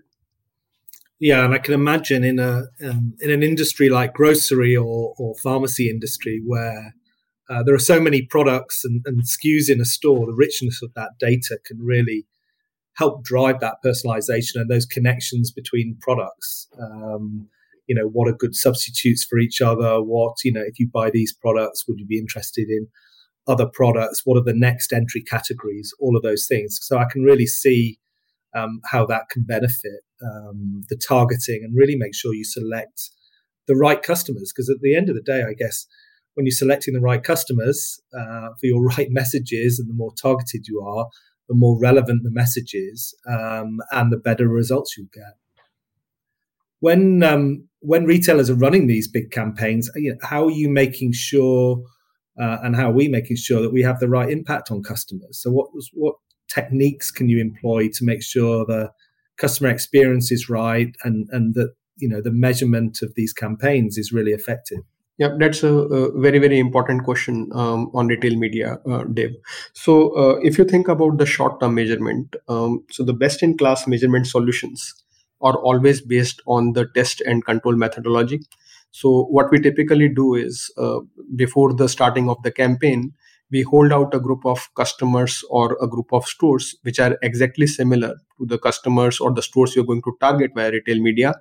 Yeah, 1.20 1.44
and 1.44 1.54
I 1.54 1.58
can 1.58 1.74
imagine 1.74 2.24
in 2.24 2.38
a 2.38 2.64
um, 2.84 3.14
in 3.20 3.30
an 3.30 3.42
industry 3.42 3.88
like 3.88 4.14
grocery 4.14 4.76
or, 4.76 5.14
or 5.18 5.34
pharmacy 5.42 5.88
industry 5.88 6.42
where 6.44 6.94
uh, 7.50 7.62
there 7.62 7.74
are 7.74 7.78
so 7.78 8.00
many 8.00 8.22
products 8.22 8.84
and, 8.84 9.02
and 9.04 9.22
SKUs 9.22 9.70
in 9.70 9.80
a 9.80 9.84
store, 9.84 10.26
the 10.26 10.34
richness 10.34 10.82
of 10.82 10.92
that 10.94 11.10
data 11.18 11.58
can 11.64 11.78
really 11.80 12.26
help 12.96 13.24
drive 13.24 13.60
that 13.60 13.76
personalization 13.84 14.56
and 14.56 14.70
those 14.70 14.86
connections 14.86 15.50
between 15.50 15.98
products. 16.00 16.68
Um, 16.80 17.48
you 17.86 17.94
know, 17.94 18.06
what 18.06 18.28
are 18.28 18.32
good 18.32 18.54
substitutes 18.54 19.24
for 19.24 19.38
each 19.38 19.60
other? 19.60 20.02
What, 20.02 20.36
you 20.44 20.52
know, 20.52 20.62
if 20.64 20.78
you 20.78 20.88
buy 20.92 21.10
these 21.10 21.34
products, 21.34 21.84
would 21.86 21.98
you 21.98 22.06
be 22.06 22.18
interested 22.18 22.68
in 22.68 22.88
other 23.46 23.66
products? 23.66 24.22
What 24.24 24.38
are 24.38 24.44
the 24.44 24.56
next 24.56 24.92
entry 24.92 25.22
categories? 25.22 25.92
All 26.00 26.16
of 26.16 26.22
those 26.22 26.46
things. 26.48 26.78
So 26.80 26.98
I 26.98 27.06
can 27.10 27.22
really 27.22 27.46
see 27.46 27.98
um, 28.54 28.80
how 28.90 29.04
that 29.06 29.28
can 29.28 29.44
benefit 29.44 30.00
um, 30.22 30.82
the 30.88 30.96
targeting 30.96 31.62
and 31.62 31.76
really 31.76 31.96
make 31.96 32.14
sure 32.14 32.32
you 32.32 32.44
select 32.44 33.10
the 33.66 33.74
right 33.74 34.02
customers. 34.02 34.52
Because 34.54 34.70
at 34.70 34.80
the 34.80 34.94
end 34.94 35.10
of 35.10 35.16
the 35.16 35.22
day, 35.22 35.42
I 35.42 35.52
guess 35.52 35.86
when 36.34 36.46
you're 36.46 36.52
selecting 36.52 36.94
the 36.94 37.00
right 37.00 37.22
customers 37.22 38.00
uh, 38.16 38.48
for 38.60 38.66
your 38.66 38.84
right 38.96 39.08
messages 39.10 39.78
and 39.78 39.88
the 39.88 39.94
more 39.94 40.12
targeted 40.14 40.66
you 40.66 40.80
are, 40.82 41.08
the 41.48 41.54
more 41.54 41.78
relevant 41.78 42.22
the 42.22 42.30
message 42.30 42.74
is 42.74 43.14
um, 43.28 43.78
and 43.92 44.12
the 44.12 44.16
better 44.16 44.48
results 44.48 44.96
you 44.96 45.08
get. 45.12 45.34
When 46.80 47.22
um, 47.22 47.68
when 47.80 48.04
retailers 48.04 48.50
are 48.50 48.54
running 48.54 48.86
these 48.86 49.08
big 49.08 49.30
campaigns, 49.30 49.90
you 49.96 50.12
know, 50.12 50.18
how 50.22 50.46
are 50.46 50.50
you 50.50 50.68
making 50.68 51.12
sure 51.12 51.82
uh, 52.40 52.58
and 52.62 52.76
how 52.76 52.90
are 52.90 52.94
we 52.94 53.08
making 53.08 53.36
sure 53.36 53.62
that 53.62 53.72
we 53.72 53.82
have 53.82 54.00
the 54.00 54.08
right 54.08 54.28
impact 54.28 54.70
on 54.70 54.82
customers? 54.82 55.40
So 55.40 55.50
what 55.50 55.68
what 55.92 56.16
techniques 56.52 57.10
can 57.10 57.28
you 57.28 57.40
employ 57.40 57.88
to 57.88 58.04
make 58.04 58.22
sure 58.22 58.64
the 58.66 58.90
customer 59.36 59.70
experience 59.70 60.30
is 60.30 60.48
right 60.48 60.94
and 61.04 61.26
and 61.30 61.54
that 61.54 61.74
you 61.96 62.08
know 62.08 62.20
the 62.20 62.30
measurement 62.30 62.98
of 63.02 63.14
these 63.14 63.32
campaigns 63.32 63.96
is 63.98 64.12
really 64.12 64.32
effective 64.32 64.80
yeah 65.18 65.30
that's 65.38 65.62
a, 65.62 65.72
a 65.72 66.20
very 66.20 66.38
very 66.38 66.58
important 66.58 67.04
question 67.04 67.48
um, 67.54 67.90
on 67.94 68.08
retail 68.08 68.36
media 68.36 68.78
uh, 68.90 69.04
dave 69.04 69.34
so 69.72 70.10
uh, 70.16 70.36
if 70.42 70.58
you 70.58 70.64
think 70.64 70.88
about 70.88 71.18
the 71.18 71.26
short 71.26 71.60
term 71.60 71.74
measurement 71.74 72.36
um, 72.48 72.84
so 72.90 73.04
the 73.04 73.12
best 73.12 73.42
in 73.42 73.56
class 73.56 73.86
measurement 73.86 74.26
solutions 74.26 74.94
are 75.44 75.56
always 75.58 76.00
based 76.00 76.40
on 76.46 76.72
the 76.72 76.86
test 76.94 77.20
and 77.20 77.44
control 77.44 77.76
methodology. 77.76 78.40
So 78.90 79.24
what 79.24 79.50
we 79.50 79.60
typically 79.60 80.08
do 80.08 80.34
is 80.34 80.72
uh, 80.78 81.00
before 81.36 81.74
the 81.74 81.88
starting 81.88 82.28
of 82.28 82.42
the 82.42 82.50
campaign 82.50 83.12
we 83.50 83.60
hold 83.60 83.92
out 83.92 84.14
a 84.14 84.18
group 84.18 84.44
of 84.46 84.68
customers 84.74 85.44
or 85.50 85.76
a 85.80 85.86
group 85.86 86.12
of 86.12 86.24
stores 86.24 86.74
which 86.82 86.98
are 86.98 87.18
exactly 87.22 87.66
similar 87.66 88.14
to 88.38 88.46
the 88.46 88.58
customers 88.58 89.20
or 89.20 89.32
the 89.32 89.42
stores 89.42 89.76
you're 89.76 89.84
going 89.84 90.02
to 90.02 90.16
target 90.18 90.52
via 90.54 90.70
retail 90.70 90.98
media 91.00 91.34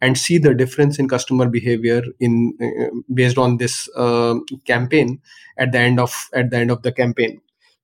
and 0.00 0.16
see 0.16 0.38
the 0.38 0.54
difference 0.54 0.98
in 0.98 1.08
customer 1.08 1.48
behavior 1.48 2.02
in 2.20 2.56
uh, 2.60 2.94
based 3.12 3.38
on 3.38 3.56
this 3.56 3.88
uh, 3.96 4.34
campaign 4.66 5.20
at 5.56 5.72
the 5.72 5.78
end 5.78 5.98
of 6.00 6.28
at 6.32 6.50
the 6.50 6.56
end 6.56 6.70
of 6.70 6.82
the 6.82 6.92
campaign 6.92 7.40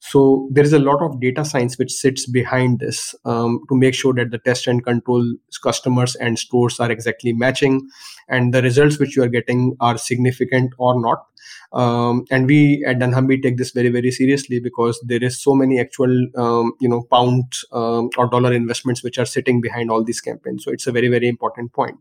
so 0.07 0.47
there 0.51 0.65
is 0.65 0.75
a 0.75 0.79
lot 0.79 1.01
of 1.01 1.19
data 1.19 1.47
science 1.47 1.79
which 1.79 1.91
sits 1.91 2.27
behind 2.27 2.79
this 2.79 3.15
um, 3.25 3.61
to 3.71 3.75
make 3.75 3.95
sure 3.95 4.13
that 4.13 4.31
the 4.31 4.39
test 4.39 4.67
and 4.67 4.85
control 4.85 5.25
customers 5.63 6.15
and 6.17 6.39
stores 6.39 6.79
are 6.79 6.91
exactly 6.91 7.33
matching 7.33 7.89
and 8.29 8.53
the 8.53 8.61
results 8.61 8.99
which 8.99 9.17
you 9.17 9.23
are 9.23 9.29
getting 9.29 9.75
are 9.81 9.97
significant 9.97 10.75
or 10.77 11.01
not. 11.01 11.25
Um, 11.73 12.27
and 12.31 12.47
we 12.47 12.85
at 12.87 12.99
Dunnhumby 12.99 13.43
take 13.43 13.57
this 13.57 13.71
very 13.71 13.89
very 13.89 14.11
seriously 14.11 14.61
because 14.61 15.01
there 15.07 15.25
is 15.25 15.41
so 15.41 15.55
many 15.55 15.81
actual 15.81 16.15
um, 16.37 16.75
you 16.81 16.89
know 16.89 17.03
pound 17.11 17.45
um, 17.73 18.11
or 18.19 18.29
dollar 18.29 18.53
investments 18.53 19.03
which 19.03 19.19
are 19.19 19.25
sitting 19.25 19.63
behind 19.63 19.91
all 19.91 20.05
these 20.05 20.21
campaigns. 20.21 20.65
So 20.65 20.71
it's 20.71 20.87
a 20.87 20.93
very 20.93 21.09
very 21.09 21.29
important 21.29 21.73
point. 21.73 21.99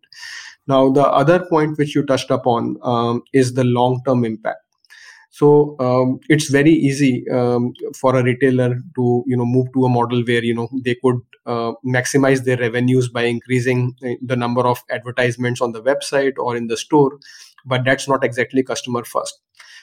Now 0.67 0.89
the 0.89 1.07
other 1.07 1.39
point 1.45 1.77
which 1.77 1.95
you 1.95 2.05
touched 2.05 2.31
upon 2.31 2.75
um, 2.83 3.23
is 3.31 3.53
the 3.53 3.63
long 3.63 4.01
term 4.05 4.25
impact 4.25 4.62
so 5.39 5.75
um, 5.79 6.19
it's 6.29 6.49
very 6.49 6.71
easy 6.71 7.25
um, 7.29 7.73
for 7.99 8.15
a 8.15 8.23
retailer 8.23 8.69
to 8.95 9.23
you 9.25 9.35
know 9.37 9.45
move 9.45 9.67
to 9.73 9.85
a 9.85 9.89
model 9.89 10.21
where 10.27 10.43
you 10.43 10.53
know 10.53 10.69
they 10.85 10.95
could 11.03 11.19
uh, 11.45 11.71
maximize 11.85 12.43
their 12.43 12.57
revenues 12.57 13.09
by 13.09 13.23
increasing 13.23 13.95
uh, 14.05 14.13
the 14.21 14.35
number 14.35 14.61
of 14.61 14.83
advertisements 14.91 15.59
on 15.61 15.71
the 15.71 15.81
website 15.81 16.33
or 16.37 16.55
in 16.55 16.67
the 16.67 16.77
store 16.77 17.19
but 17.65 17.83
that's 17.85 18.07
not 18.07 18.23
exactly 18.23 18.61
customer 18.63 19.03
first. 19.03 19.39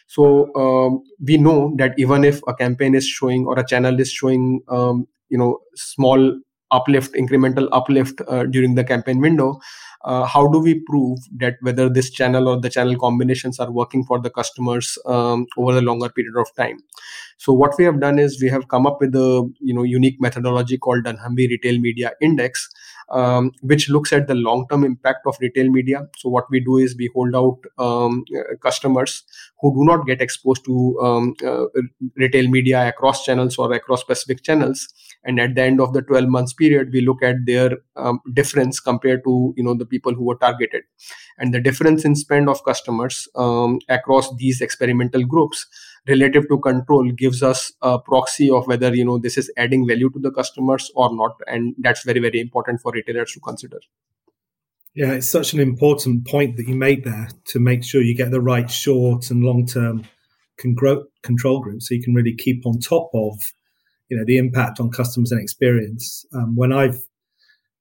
So 0.06 0.54
um, 0.54 1.02
we 1.24 1.36
know 1.38 1.74
that 1.78 1.94
even 1.98 2.24
if 2.24 2.40
a 2.46 2.54
campaign 2.54 2.94
is 2.94 3.06
showing 3.06 3.46
or 3.46 3.58
a 3.58 3.66
channel 3.66 3.98
is 4.00 4.10
showing 4.10 4.60
um, 4.68 5.06
you 5.28 5.38
know 5.38 5.58
small 5.76 6.38
uplift 6.72 7.14
incremental 7.14 7.68
uplift 7.72 8.20
uh, 8.28 8.44
during 8.44 8.74
the 8.76 8.84
campaign 8.84 9.20
window 9.20 9.58
uh, 10.02 10.24
how 10.24 10.48
do 10.48 10.58
we 10.58 10.80
prove 10.80 11.18
that 11.36 11.56
whether 11.60 11.88
this 11.88 12.10
channel 12.10 12.48
or 12.48 12.60
the 12.60 12.70
channel 12.70 12.96
combinations 12.96 13.58
are 13.60 13.70
working 13.70 14.04
for 14.04 14.18
the 14.18 14.30
customers 14.30 14.96
um, 15.06 15.46
over 15.56 15.76
a 15.76 15.82
longer 15.82 16.08
period 16.08 16.36
of 16.38 16.54
time? 16.54 16.78
So 17.36 17.52
what 17.52 17.74
we 17.78 17.84
have 17.84 18.00
done 18.00 18.18
is 18.18 18.40
we 18.40 18.48
have 18.48 18.68
come 18.68 18.86
up 18.86 19.00
with 19.00 19.14
a 19.14 19.50
you 19.60 19.74
know 19.74 19.82
unique 19.82 20.20
methodology 20.20 20.78
called 20.78 21.04
dunnhumby 21.04 21.48
retail 21.48 21.78
media 21.78 22.12
index 22.20 22.70
um, 23.10 23.52
which 23.62 23.88
looks 23.88 24.12
at 24.12 24.28
the 24.28 24.34
long 24.34 24.66
term 24.70 24.84
impact 24.84 25.26
of 25.26 25.36
retail 25.40 25.70
media. 25.70 26.06
So, 26.18 26.28
what 26.28 26.44
we 26.50 26.60
do 26.60 26.78
is 26.78 26.96
we 26.96 27.10
hold 27.14 27.34
out 27.34 27.58
um, 27.78 28.24
uh, 28.36 28.56
customers 28.62 29.24
who 29.60 29.74
do 29.74 29.84
not 29.84 30.06
get 30.06 30.20
exposed 30.20 30.64
to 30.66 30.98
um, 31.02 31.34
uh, 31.44 31.66
retail 32.16 32.48
media 32.48 32.88
across 32.88 33.24
channels 33.24 33.58
or 33.58 33.72
across 33.72 34.00
specific 34.00 34.42
channels. 34.42 34.88
And 35.24 35.38
at 35.38 35.54
the 35.54 35.62
end 35.62 35.80
of 35.80 35.92
the 35.92 36.00
12 36.00 36.28
months 36.28 36.54
period, 36.54 36.90
we 36.92 37.02
look 37.02 37.22
at 37.22 37.36
their 37.44 37.78
um, 37.96 38.20
difference 38.32 38.80
compared 38.80 39.22
to 39.24 39.54
you 39.56 39.64
know 39.64 39.74
the 39.74 39.86
people 39.86 40.14
who 40.14 40.24
were 40.24 40.36
targeted, 40.36 40.82
and 41.38 41.52
the 41.52 41.60
difference 41.60 42.04
in 42.04 42.14
spend 42.14 42.48
of 42.48 42.64
customers 42.64 43.28
um, 43.34 43.80
across 43.88 44.34
these 44.36 44.60
experimental 44.60 45.24
groups 45.24 45.66
relative 46.08 46.48
to 46.48 46.58
control 46.58 47.10
gives 47.12 47.42
us 47.42 47.72
a 47.82 47.98
proxy 47.98 48.50
of 48.50 48.66
whether 48.66 48.94
you 48.94 49.04
know 49.04 49.18
this 49.18 49.36
is 49.38 49.50
adding 49.56 49.86
value 49.86 50.10
to 50.10 50.18
the 50.18 50.30
customers 50.30 50.90
or 50.94 51.14
not 51.14 51.36
and 51.46 51.74
that's 51.78 52.04
very 52.04 52.20
very 52.20 52.40
important 52.40 52.80
for 52.80 52.92
retailers 52.92 53.32
to 53.32 53.40
consider. 53.40 53.78
Yeah 54.94 55.12
it's 55.12 55.28
such 55.28 55.52
an 55.52 55.60
important 55.60 56.26
point 56.26 56.56
that 56.56 56.66
you 56.66 56.74
made 56.74 57.04
there 57.04 57.28
to 57.46 57.60
make 57.60 57.84
sure 57.84 58.02
you 58.02 58.16
get 58.16 58.30
the 58.30 58.40
right 58.40 58.70
short 58.70 59.30
and 59.30 59.42
long 59.42 59.66
term 59.66 60.04
control 60.56 61.60
group 61.60 61.82
so 61.82 61.94
you 61.94 62.02
can 62.02 62.14
really 62.14 62.34
keep 62.34 62.66
on 62.66 62.78
top 62.78 63.10
of 63.14 63.38
you 64.08 64.16
know 64.16 64.24
the 64.26 64.36
impact 64.36 64.80
on 64.80 64.90
customers 64.90 65.32
and 65.32 65.40
experience. 65.40 66.26
Um, 66.34 66.56
when 66.56 66.72
i've 66.72 66.98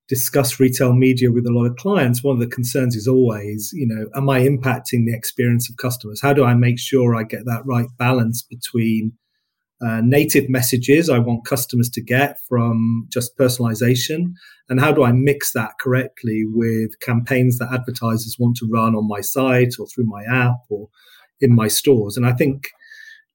discuss 0.09 0.59
retail 0.59 0.93
media 0.93 1.31
with 1.31 1.45
a 1.45 1.53
lot 1.53 1.65
of 1.65 1.75
clients, 1.77 2.23
one 2.23 2.35
of 2.35 2.39
the 2.41 2.47
concerns 2.47 2.95
is 2.95 3.07
always, 3.07 3.71
you 3.73 3.87
know, 3.87 4.07
am 4.15 4.29
I 4.29 4.41
impacting 4.41 5.05
the 5.05 5.13
experience 5.13 5.69
of 5.69 5.77
customers? 5.77 6.19
How 6.19 6.33
do 6.33 6.43
I 6.43 6.55
make 6.55 6.79
sure 6.79 7.15
I 7.15 7.23
get 7.23 7.45
that 7.45 7.61
right 7.65 7.87
balance 7.97 8.41
between 8.41 9.13
uh, 9.81 10.01
native 10.03 10.49
messages 10.49 11.09
I 11.09 11.19
want 11.19 11.45
customers 11.45 11.89
to 11.91 12.01
get 12.01 12.37
from 12.49 13.07
just 13.13 13.37
personalization, 13.37 14.33
and 14.67 14.79
how 14.79 14.91
do 14.91 15.03
I 15.03 15.13
mix 15.13 15.53
that 15.53 15.79
correctly 15.79 16.43
with 16.45 16.99
campaigns 16.99 17.59
that 17.59 17.71
advertisers 17.71 18.35
want 18.37 18.57
to 18.57 18.69
run 18.69 18.93
on 18.93 19.07
my 19.07 19.21
site 19.21 19.75
or 19.79 19.87
through 19.87 20.05
my 20.05 20.23
app 20.29 20.57
or 20.69 20.89
in 21.39 21.55
my 21.55 21.69
stores? 21.69 22.17
And 22.17 22.25
I 22.25 22.33
think 22.33 22.67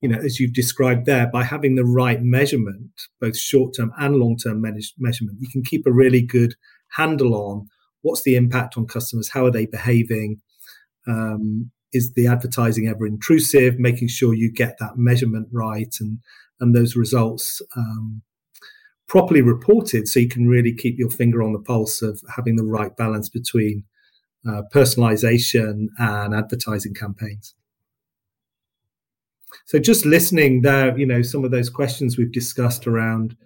you 0.04 0.10
know, 0.10 0.18
as 0.18 0.38
you've 0.38 0.52
described 0.52 1.06
there, 1.06 1.26
by 1.26 1.42
having 1.42 1.76
the 1.76 1.84
right 1.84 2.22
measurement, 2.22 2.90
both 3.22 3.38
short 3.38 3.74
term 3.74 3.90
and 3.98 4.16
long 4.16 4.36
term 4.36 4.60
measurement, 4.60 5.38
you 5.40 5.48
can 5.50 5.62
keep 5.62 5.86
a 5.86 5.92
really 5.92 6.20
good 6.20 6.54
handle 6.90 7.34
on 7.34 7.66
what's 8.02 8.22
the 8.22 8.36
impact 8.36 8.76
on 8.76 8.86
customers, 8.86 9.30
how 9.30 9.46
are 9.46 9.50
they 9.50 9.64
behaving, 9.64 10.42
um, 11.08 11.70
is 11.94 12.12
the 12.12 12.26
advertising 12.26 12.86
ever 12.86 13.06
intrusive, 13.06 13.78
making 13.78 14.08
sure 14.08 14.34
you 14.34 14.52
get 14.52 14.76
that 14.78 14.98
measurement 14.98 15.48
right 15.50 15.94
and 16.00 16.18
and 16.60 16.74
those 16.74 16.94
results 16.96 17.62
um, 17.74 18.20
properly 19.08 19.40
reported, 19.40 20.06
so 20.06 20.20
you 20.20 20.28
can 20.28 20.46
really 20.46 20.74
keep 20.74 20.98
your 20.98 21.10
finger 21.10 21.42
on 21.42 21.54
the 21.54 21.58
pulse 21.58 22.02
of 22.02 22.20
having 22.36 22.56
the 22.56 22.62
right 22.62 22.94
balance 22.94 23.30
between 23.30 23.84
uh, 24.46 24.60
personalization 24.70 25.86
and 25.96 26.34
advertising 26.34 26.92
campaigns. 26.92 27.54
So 29.66 29.78
just 29.78 30.04
listening 30.04 30.62
there, 30.62 30.96
you 30.98 31.06
know, 31.06 31.22
some 31.22 31.44
of 31.44 31.50
those 31.50 31.70
questions 31.70 32.16
we've 32.16 32.32
discussed 32.32 32.86
around 32.86 33.36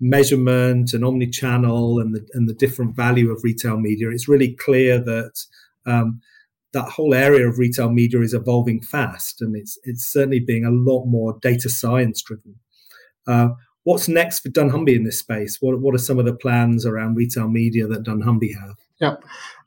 measurement 0.00 0.92
and 0.94 1.04
omni-channel 1.04 2.00
and 2.00 2.14
the 2.14 2.26
and 2.32 2.48
the 2.48 2.54
different 2.54 2.96
value 2.96 3.30
of 3.30 3.44
retail 3.44 3.78
media, 3.78 4.10
it's 4.10 4.28
really 4.28 4.52
clear 4.54 4.98
that 4.98 5.32
um, 5.86 6.20
that 6.72 6.88
whole 6.88 7.14
area 7.14 7.48
of 7.48 7.58
retail 7.58 7.90
media 7.90 8.20
is 8.20 8.34
evolving 8.34 8.80
fast, 8.80 9.42
and 9.42 9.56
it's 9.56 9.78
it's 9.84 10.10
certainly 10.10 10.40
being 10.40 10.64
a 10.64 10.70
lot 10.70 11.04
more 11.06 11.38
data 11.42 11.68
science 11.68 12.22
driven. 12.22 12.56
Uh, 13.26 13.50
what's 13.84 14.08
next 14.08 14.40
for 14.40 14.48
Dunnhumby 14.48 14.94
in 14.96 15.04
this 15.04 15.18
space 15.18 15.58
what, 15.60 15.80
what 15.80 15.94
are 15.94 15.98
some 15.98 16.18
of 16.18 16.24
the 16.24 16.34
plans 16.34 16.84
around 16.86 17.16
retail 17.16 17.48
media 17.48 17.86
that 17.86 18.02
Dunnhumby 18.02 18.54
have 18.58 18.76
yeah, 19.00 19.16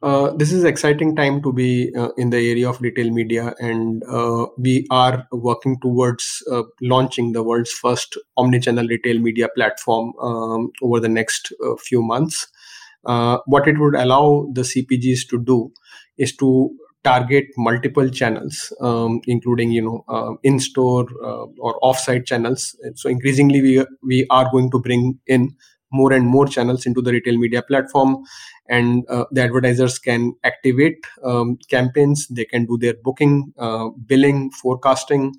uh, 0.04 0.32
this 0.36 0.52
is 0.52 0.64
exciting 0.64 1.16
time 1.16 1.42
to 1.42 1.52
be 1.52 1.92
uh, 1.96 2.10
in 2.18 2.30
the 2.30 2.38
area 2.38 2.70
of 2.70 2.80
retail 2.82 3.10
media, 3.10 3.56
and 3.60 4.04
uh, 4.08 4.46
we 4.58 4.86
are 4.92 5.28
working 5.32 5.80
towards 5.82 6.44
uh, 6.52 6.62
launching 6.82 7.32
the 7.32 7.42
world's 7.42 7.72
first 7.72 8.16
omnichannel 8.38 8.88
retail 8.88 9.18
media 9.20 9.48
platform 9.56 10.14
um, 10.22 10.72
over 10.84 11.00
the 11.00 11.10
next 11.10 11.52
uh, 11.66 11.76
few 11.78 12.04
months. 12.04 12.48
Uh, 13.06 13.40
what 13.48 13.68
it 13.68 13.80
would 13.80 13.96
allow 13.96 14.48
the 14.54 14.64
CPGs 14.64 15.28
to 15.30 15.40
do 15.40 15.72
is 16.18 16.36
to 16.36 16.70
target 17.04 17.46
multiple 17.58 18.10
channels, 18.10 18.72
um, 18.82 19.20
including 19.26 19.72
you 19.72 19.82
know 19.82 20.38
in-store 20.44 21.08
or 21.60 21.80
off-site 21.82 22.26
channels. 22.26 22.78
So 22.96 23.10
increasingly, 23.10 23.62
we 23.62 23.86
we 24.04 24.28
are 24.30 24.50
going 24.52 24.70
to 24.72 24.80
bring 24.80 25.20
in 25.26 25.56
more 25.94 26.12
and 26.12 26.26
more 26.28 26.48
channels 26.48 26.86
into 26.86 27.02
the 27.02 27.12
retail 27.12 27.38
media 27.38 27.62
platform 27.62 28.24
and 28.70 29.04
uh, 29.10 29.26
the 29.32 29.42
advertisers 29.42 30.00
can 30.00 30.34
activate 30.44 31.06
um, 31.24 31.58
campaigns. 31.70 32.28
They 32.28 32.46
can 32.46 32.66
do 32.66 32.78
their 32.78 32.96
booking 32.96 33.54
uh, 33.58 33.90
billing 34.06 34.52
forecasting. 34.52 35.36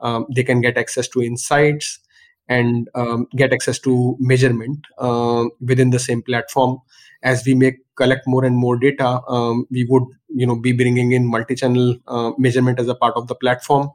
Um, 0.00 0.26
they 0.34 0.44
can 0.44 0.60
get 0.60 0.76
access 0.76 1.08
to 1.08 1.22
insights 1.22 1.98
and 2.48 2.88
um, 2.94 3.26
get 3.34 3.52
access 3.52 3.78
to 3.80 4.16
measurement 4.20 4.86
uh, 4.98 5.44
within 5.60 5.90
the 5.90 5.98
same 5.98 6.22
platform. 6.22 6.78
As 7.22 7.44
we 7.44 7.54
make 7.54 7.76
collect 7.96 8.26
more 8.26 8.44
and 8.44 8.56
more 8.56 8.76
data 8.76 9.20
um, 9.26 9.66
we 9.70 9.86
would 9.88 10.04
you 10.28 10.46
know 10.46 10.54
be 10.54 10.72
bringing 10.72 11.12
in 11.12 11.26
multi-channel 11.26 11.96
uh, 12.06 12.30
measurement 12.36 12.78
as 12.78 12.88
a 12.88 12.94
part 12.94 13.14
of 13.16 13.26
the 13.26 13.34
platform 13.34 13.88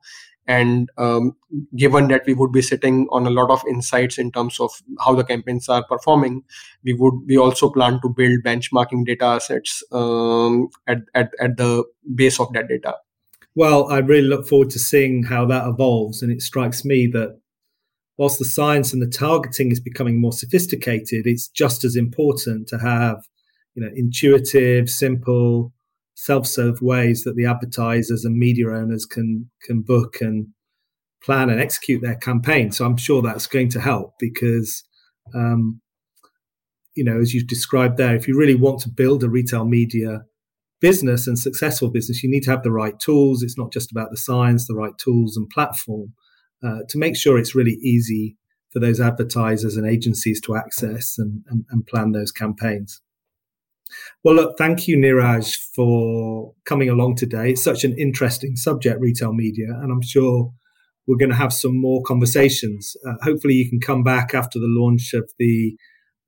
and 0.47 0.89
um, 0.97 1.35
given 1.75 2.07
that 2.07 2.23
we 2.25 2.33
would 2.33 2.51
be 2.51 2.61
sitting 2.61 3.07
on 3.11 3.27
a 3.27 3.29
lot 3.29 3.49
of 3.49 3.63
insights 3.69 4.17
in 4.17 4.31
terms 4.31 4.59
of 4.59 4.71
how 4.99 5.13
the 5.13 5.23
campaigns 5.23 5.69
are 5.69 5.83
performing 5.85 6.43
we 6.83 6.93
would 6.93 7.13
we 7.27 7.37
also 7.37 7.69
plan 7.69 7.99
to 8.01 8.09
build 8.09 8.43
benchmarking 8.43 9.05
data 9.05 9.39
sets 9.39 9.83
um, 9.91 10.69
at, 10.87 10.99
at, 11.13 11.31
at 11.39 11.57
the 11.57 11.83
base 12.15 12.39
of 12.39 12.51
that 12.53 12.67
data. 12.67 12.95
Well 13.55 13.89
i 13.91 13.99
really 13.99 14.27
look 14.27 14.47
forward 14.47 14.71
to 14.71 14.79
seeing 14.79 15.23
how 15.23 15.45
that 15.45 15.67
evolves 15.67 16.21
and 16.21 16.31
it 16.31 16.41
strikes 16.41 16.83
me 16.83 17.07
that 17.07 17.39
whilst 18.17 18.39
the 18.39 18.45
science 18.45 18.93
and 18.93 19.01
the 19.01 19.07
targeting 19.07 19.71
is 19.71 19.79
becoming 19.79 20.19
more 20.19 20.33
sophisticated 20.33 21.27
it's 21.27 21.47
just 21.47 21.83
as 21.83 21.95
important 21.95 22.67
to 22.69 22.77
have 22.77 23.27
you 23.75 23.83
know 23.83 23.89
intuitive 23.95 24.89
simple 24.89 25.71
self-serve 26.21 26.83
ways 26.83 27.23
that 27.23 27.35
the 27.35 27.47
advertisers 27.47 28.23
and 28.23 28.37
media 28.37 28.69
owners 28.69 29.07
can 29.07 29.49
can 29.63 29.81
book 29.81 30.17
and 30.21 30.47
plan 31.23 31.49
and 31.49 31.59
execute 31.59 32.01
their 32.01 32.15
campaign. 32.15 32.71
So 32.71 32.85
I'm 32.85 32.97
sure 32.97 33.21
that's 33.23 33.47
going 33.47 33.69
to 33.69 33.79
help 33.79 34.13
because, 34.19 34.83
um, 35.35 35.81
you 36.95 37.03
know, 37.03 37.19
as 37.19 37.33
you've 37.33 37.47
described 37.47 37.97
there, 37.97 38.15
if 38.15 38.27
you 38.27 38.37
really 38.37 38.55
want 38.55 38.81
to 38.81 38.89
build 38.89 39.23
a 39.23 39.29
retail 39.29 39.65
media 39.65 40.21
business 40.79 41.25
and 41.25 41.39
successful 41.39 41.89
business, 41.89 42.21
you 42.21 42.29
need 42.29 42.43
to 42.43 42.51
have 42.51 42.63
the 42.63 42.71
right 42.71 42.99
tools. 42.99 43.41
It's 43.41 43.57
not 43.57 43.73
just 43.73 43.91
about 43.91 44.11
the 44.11 44.17
science, 44.17 44.67
the 44.67 44.75
right 44.75 44.97
tools 44.99 45.37
and 45.37 45.49
platform 45.49 46.13
uh, 46.63 46.79
to 46.89 46.97
make 46.99 47.15
sure 47.15 47.37
it's 47.37 47.55
really 47.55 47.77
easy 47.83 48.37
for 48.71 48.79
those 48.79 48.99
advertisers 48.99 49.75
and 49.75 49.87
agencies 49.87 50.39
to 50.41 50.55
access 50.55 51.15
and, 51.17 51.43
and, 51.49 51.65
and 51.71 51.85
plan 51.87 52.11
those 52.11 52.31
campaigns. 52.31 53.01
Well, 54.23 54.35
look, 54.35 54.57
thank 54.57 54.87
you, 54.87 54.97
Neeraj, 54.97 55.55
for 55.75 56.53
coming 56.65 56.89
along 56.89 57.15
today. 57.15 57.51
It's 57.51 57.63
such 57.63 57.83
an 57.83 57.97
interesting 57.97 58.55
subject, 58.55 58.99
retail 58.99 59.33
media, 59.33 59.67
and 59.81 59.91
I'm 59.91 60.01
sure 60.01 60.51
we're 61.07 61.17
going 61.17 61.31
to 61.31 61.35
have 61.35 61.53
some 61.53 61.79
more 61.79 62.01
conversations. 62.03 62.95
Uh, 63.07 63.15
hopefully, 63.23 63.55
you 63.55 63.69
can 63.69 63.79
come 63.79 64.03
back 64.03 64.33
after 64.33 64.59
the 64.59 64.67
launch 64.67 65.13
of 65.13 65.29
the 65.39 65.75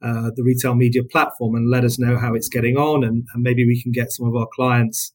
uh, 0.01 0.31
the 0.35 0.43
retail 0.43 0.75
media 0.75 1.01
platform 1.01 1.55
and 1.55 1.69
let 1.69 1.85
us 1.85 1.97
know 1.97 2.17
how 2.17 2.33
it's 2.33 2.49
getting 2.49 2.75
on, 2.75 3.03
and, 3.03 3.25
and, 3.33 3.41
maybe 3.41 3.65
we 3.65 3.81
can 3.81 3.91
get 3.93 4.11
some 4.11 4.27
of 4.27 4.35
our 4.35 4.47
clients, 4.53 5.13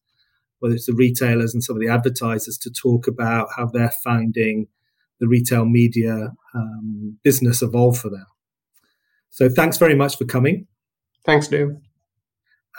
whether 0.60 0.74
it's 0.74 0.86
the 0.86 0.94
retailers 0.94 1.52
and 1.52 1.62
some 1.62 1.76
of 1.76 1.82
the 1.82 1.88
advertisers, 1.88 2.56
to 2.56 2.70
talk 2.70 3.06
about 3.06 3.48
how 3.54 3.66
they're 3.66 3.92
finding 4.02 4.66
the 5.20 5.28
retail 5.28 5.66
media 5.66 6.32
um, 6.54 7.18
business 7.22 7.60
evolve 7.60 7.98
for 7.98 8.08
them. 8.08 8.26
So, 9.28 9.50
thanks 9.50 9.76
very 9.76 9.94
much 9.94 10.16
for 10.16 10.24
coming. 10.24 10.66
Thanks, 11.26 11.48
Dave. 11.48 11.76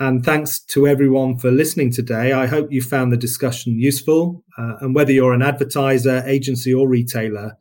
And 0.01 0.23
thanks 0.23 0.61
to 0.67 0.87
everyone 0.87 1.37
for 1.39 1.51
listening 1.51 1.91
today. 1.91 2.31
I 2.31 2.47
hope 2.47 2.71
you 2.71 2.81
found 2.81 3.11
the 3.11 3.17
discussion 3.17 3.77
useful. 3.77 4.45
Uh, 4.57 4.75
and 4.79 4.95
whether 4.95 5.11
you're 5.11 5.33
an 5.33 5.41
advertiser, 5.41 6.23
agency, 6.25 6.73
or 6.73 6.87
retailer 6.87 7.57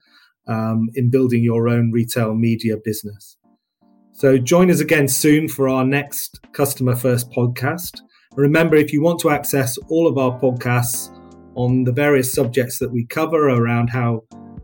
um, 0.47 0.89
in 0.95 1.11
building 1.11 1.43
your 1.43 1.69
own 1.69 1.91
retail 1.91 2.35
media 2.35 2.77
business. 2.85 3.37
So 4.13 4.39
join 4.39 4.71
us 4.71 4.79
again 4.79 5.09
soon 5.09 5.49
for 5.49 5.69
our 5.69 5.85
next 5.85 6.39
Customer 6.53 6.95
First 6.95 7.29
podcast. 7.33 8.03
Remember, 8.37 8.77
if 8.77 8.93
you 8.93 9.03
want 9.03 9.19
to 9.21 9.31
access 9.31 9.77
all 9.89 10.07
of 10.07 10.17
our 10.17 10.39
podcasts 10.39 11.11
on 11.57 11.83
the 11.83 11.93
various 11.93 12.33
subjects 12.33 12.79
that 12.79 12.93
we 12.93 13.05
cover 13.07 13.49
around 13.49 13.89
how 13.89 14.23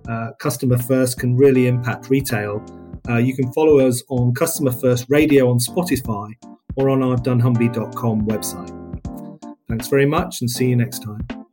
uh, 0.09 0.29
Customer 0.39 0.79
First 0.79 1.19
can 1.19 1.37
really 1.37 1.67
impact 1.67 2.09
retail, 2.09 2.65
uh, 3.09 3.17
you 3.17 3.35
can 3.35 3.53
follow 3.53 3.81
us 3.81 4.01
on 4.11 4.33
Customer 4.33 4.71
First 4.71 5.07
Radio 5.09 5.51
on 5.51 5.59
Spotify 5.59 6.35
or 6.77 6.91
on 6.91 7.03
our 7.03 7.17
dunnhumby.com 7.17 8.27
website. 8.27 8.71
Thanks 9.69 9.89
very 9.89 10.07
much 10.07 10.41
and 10.41 10.51
see 10.51 10.69
you 10.69 10.77
next 10.77 11.01
time. 11.01 11.43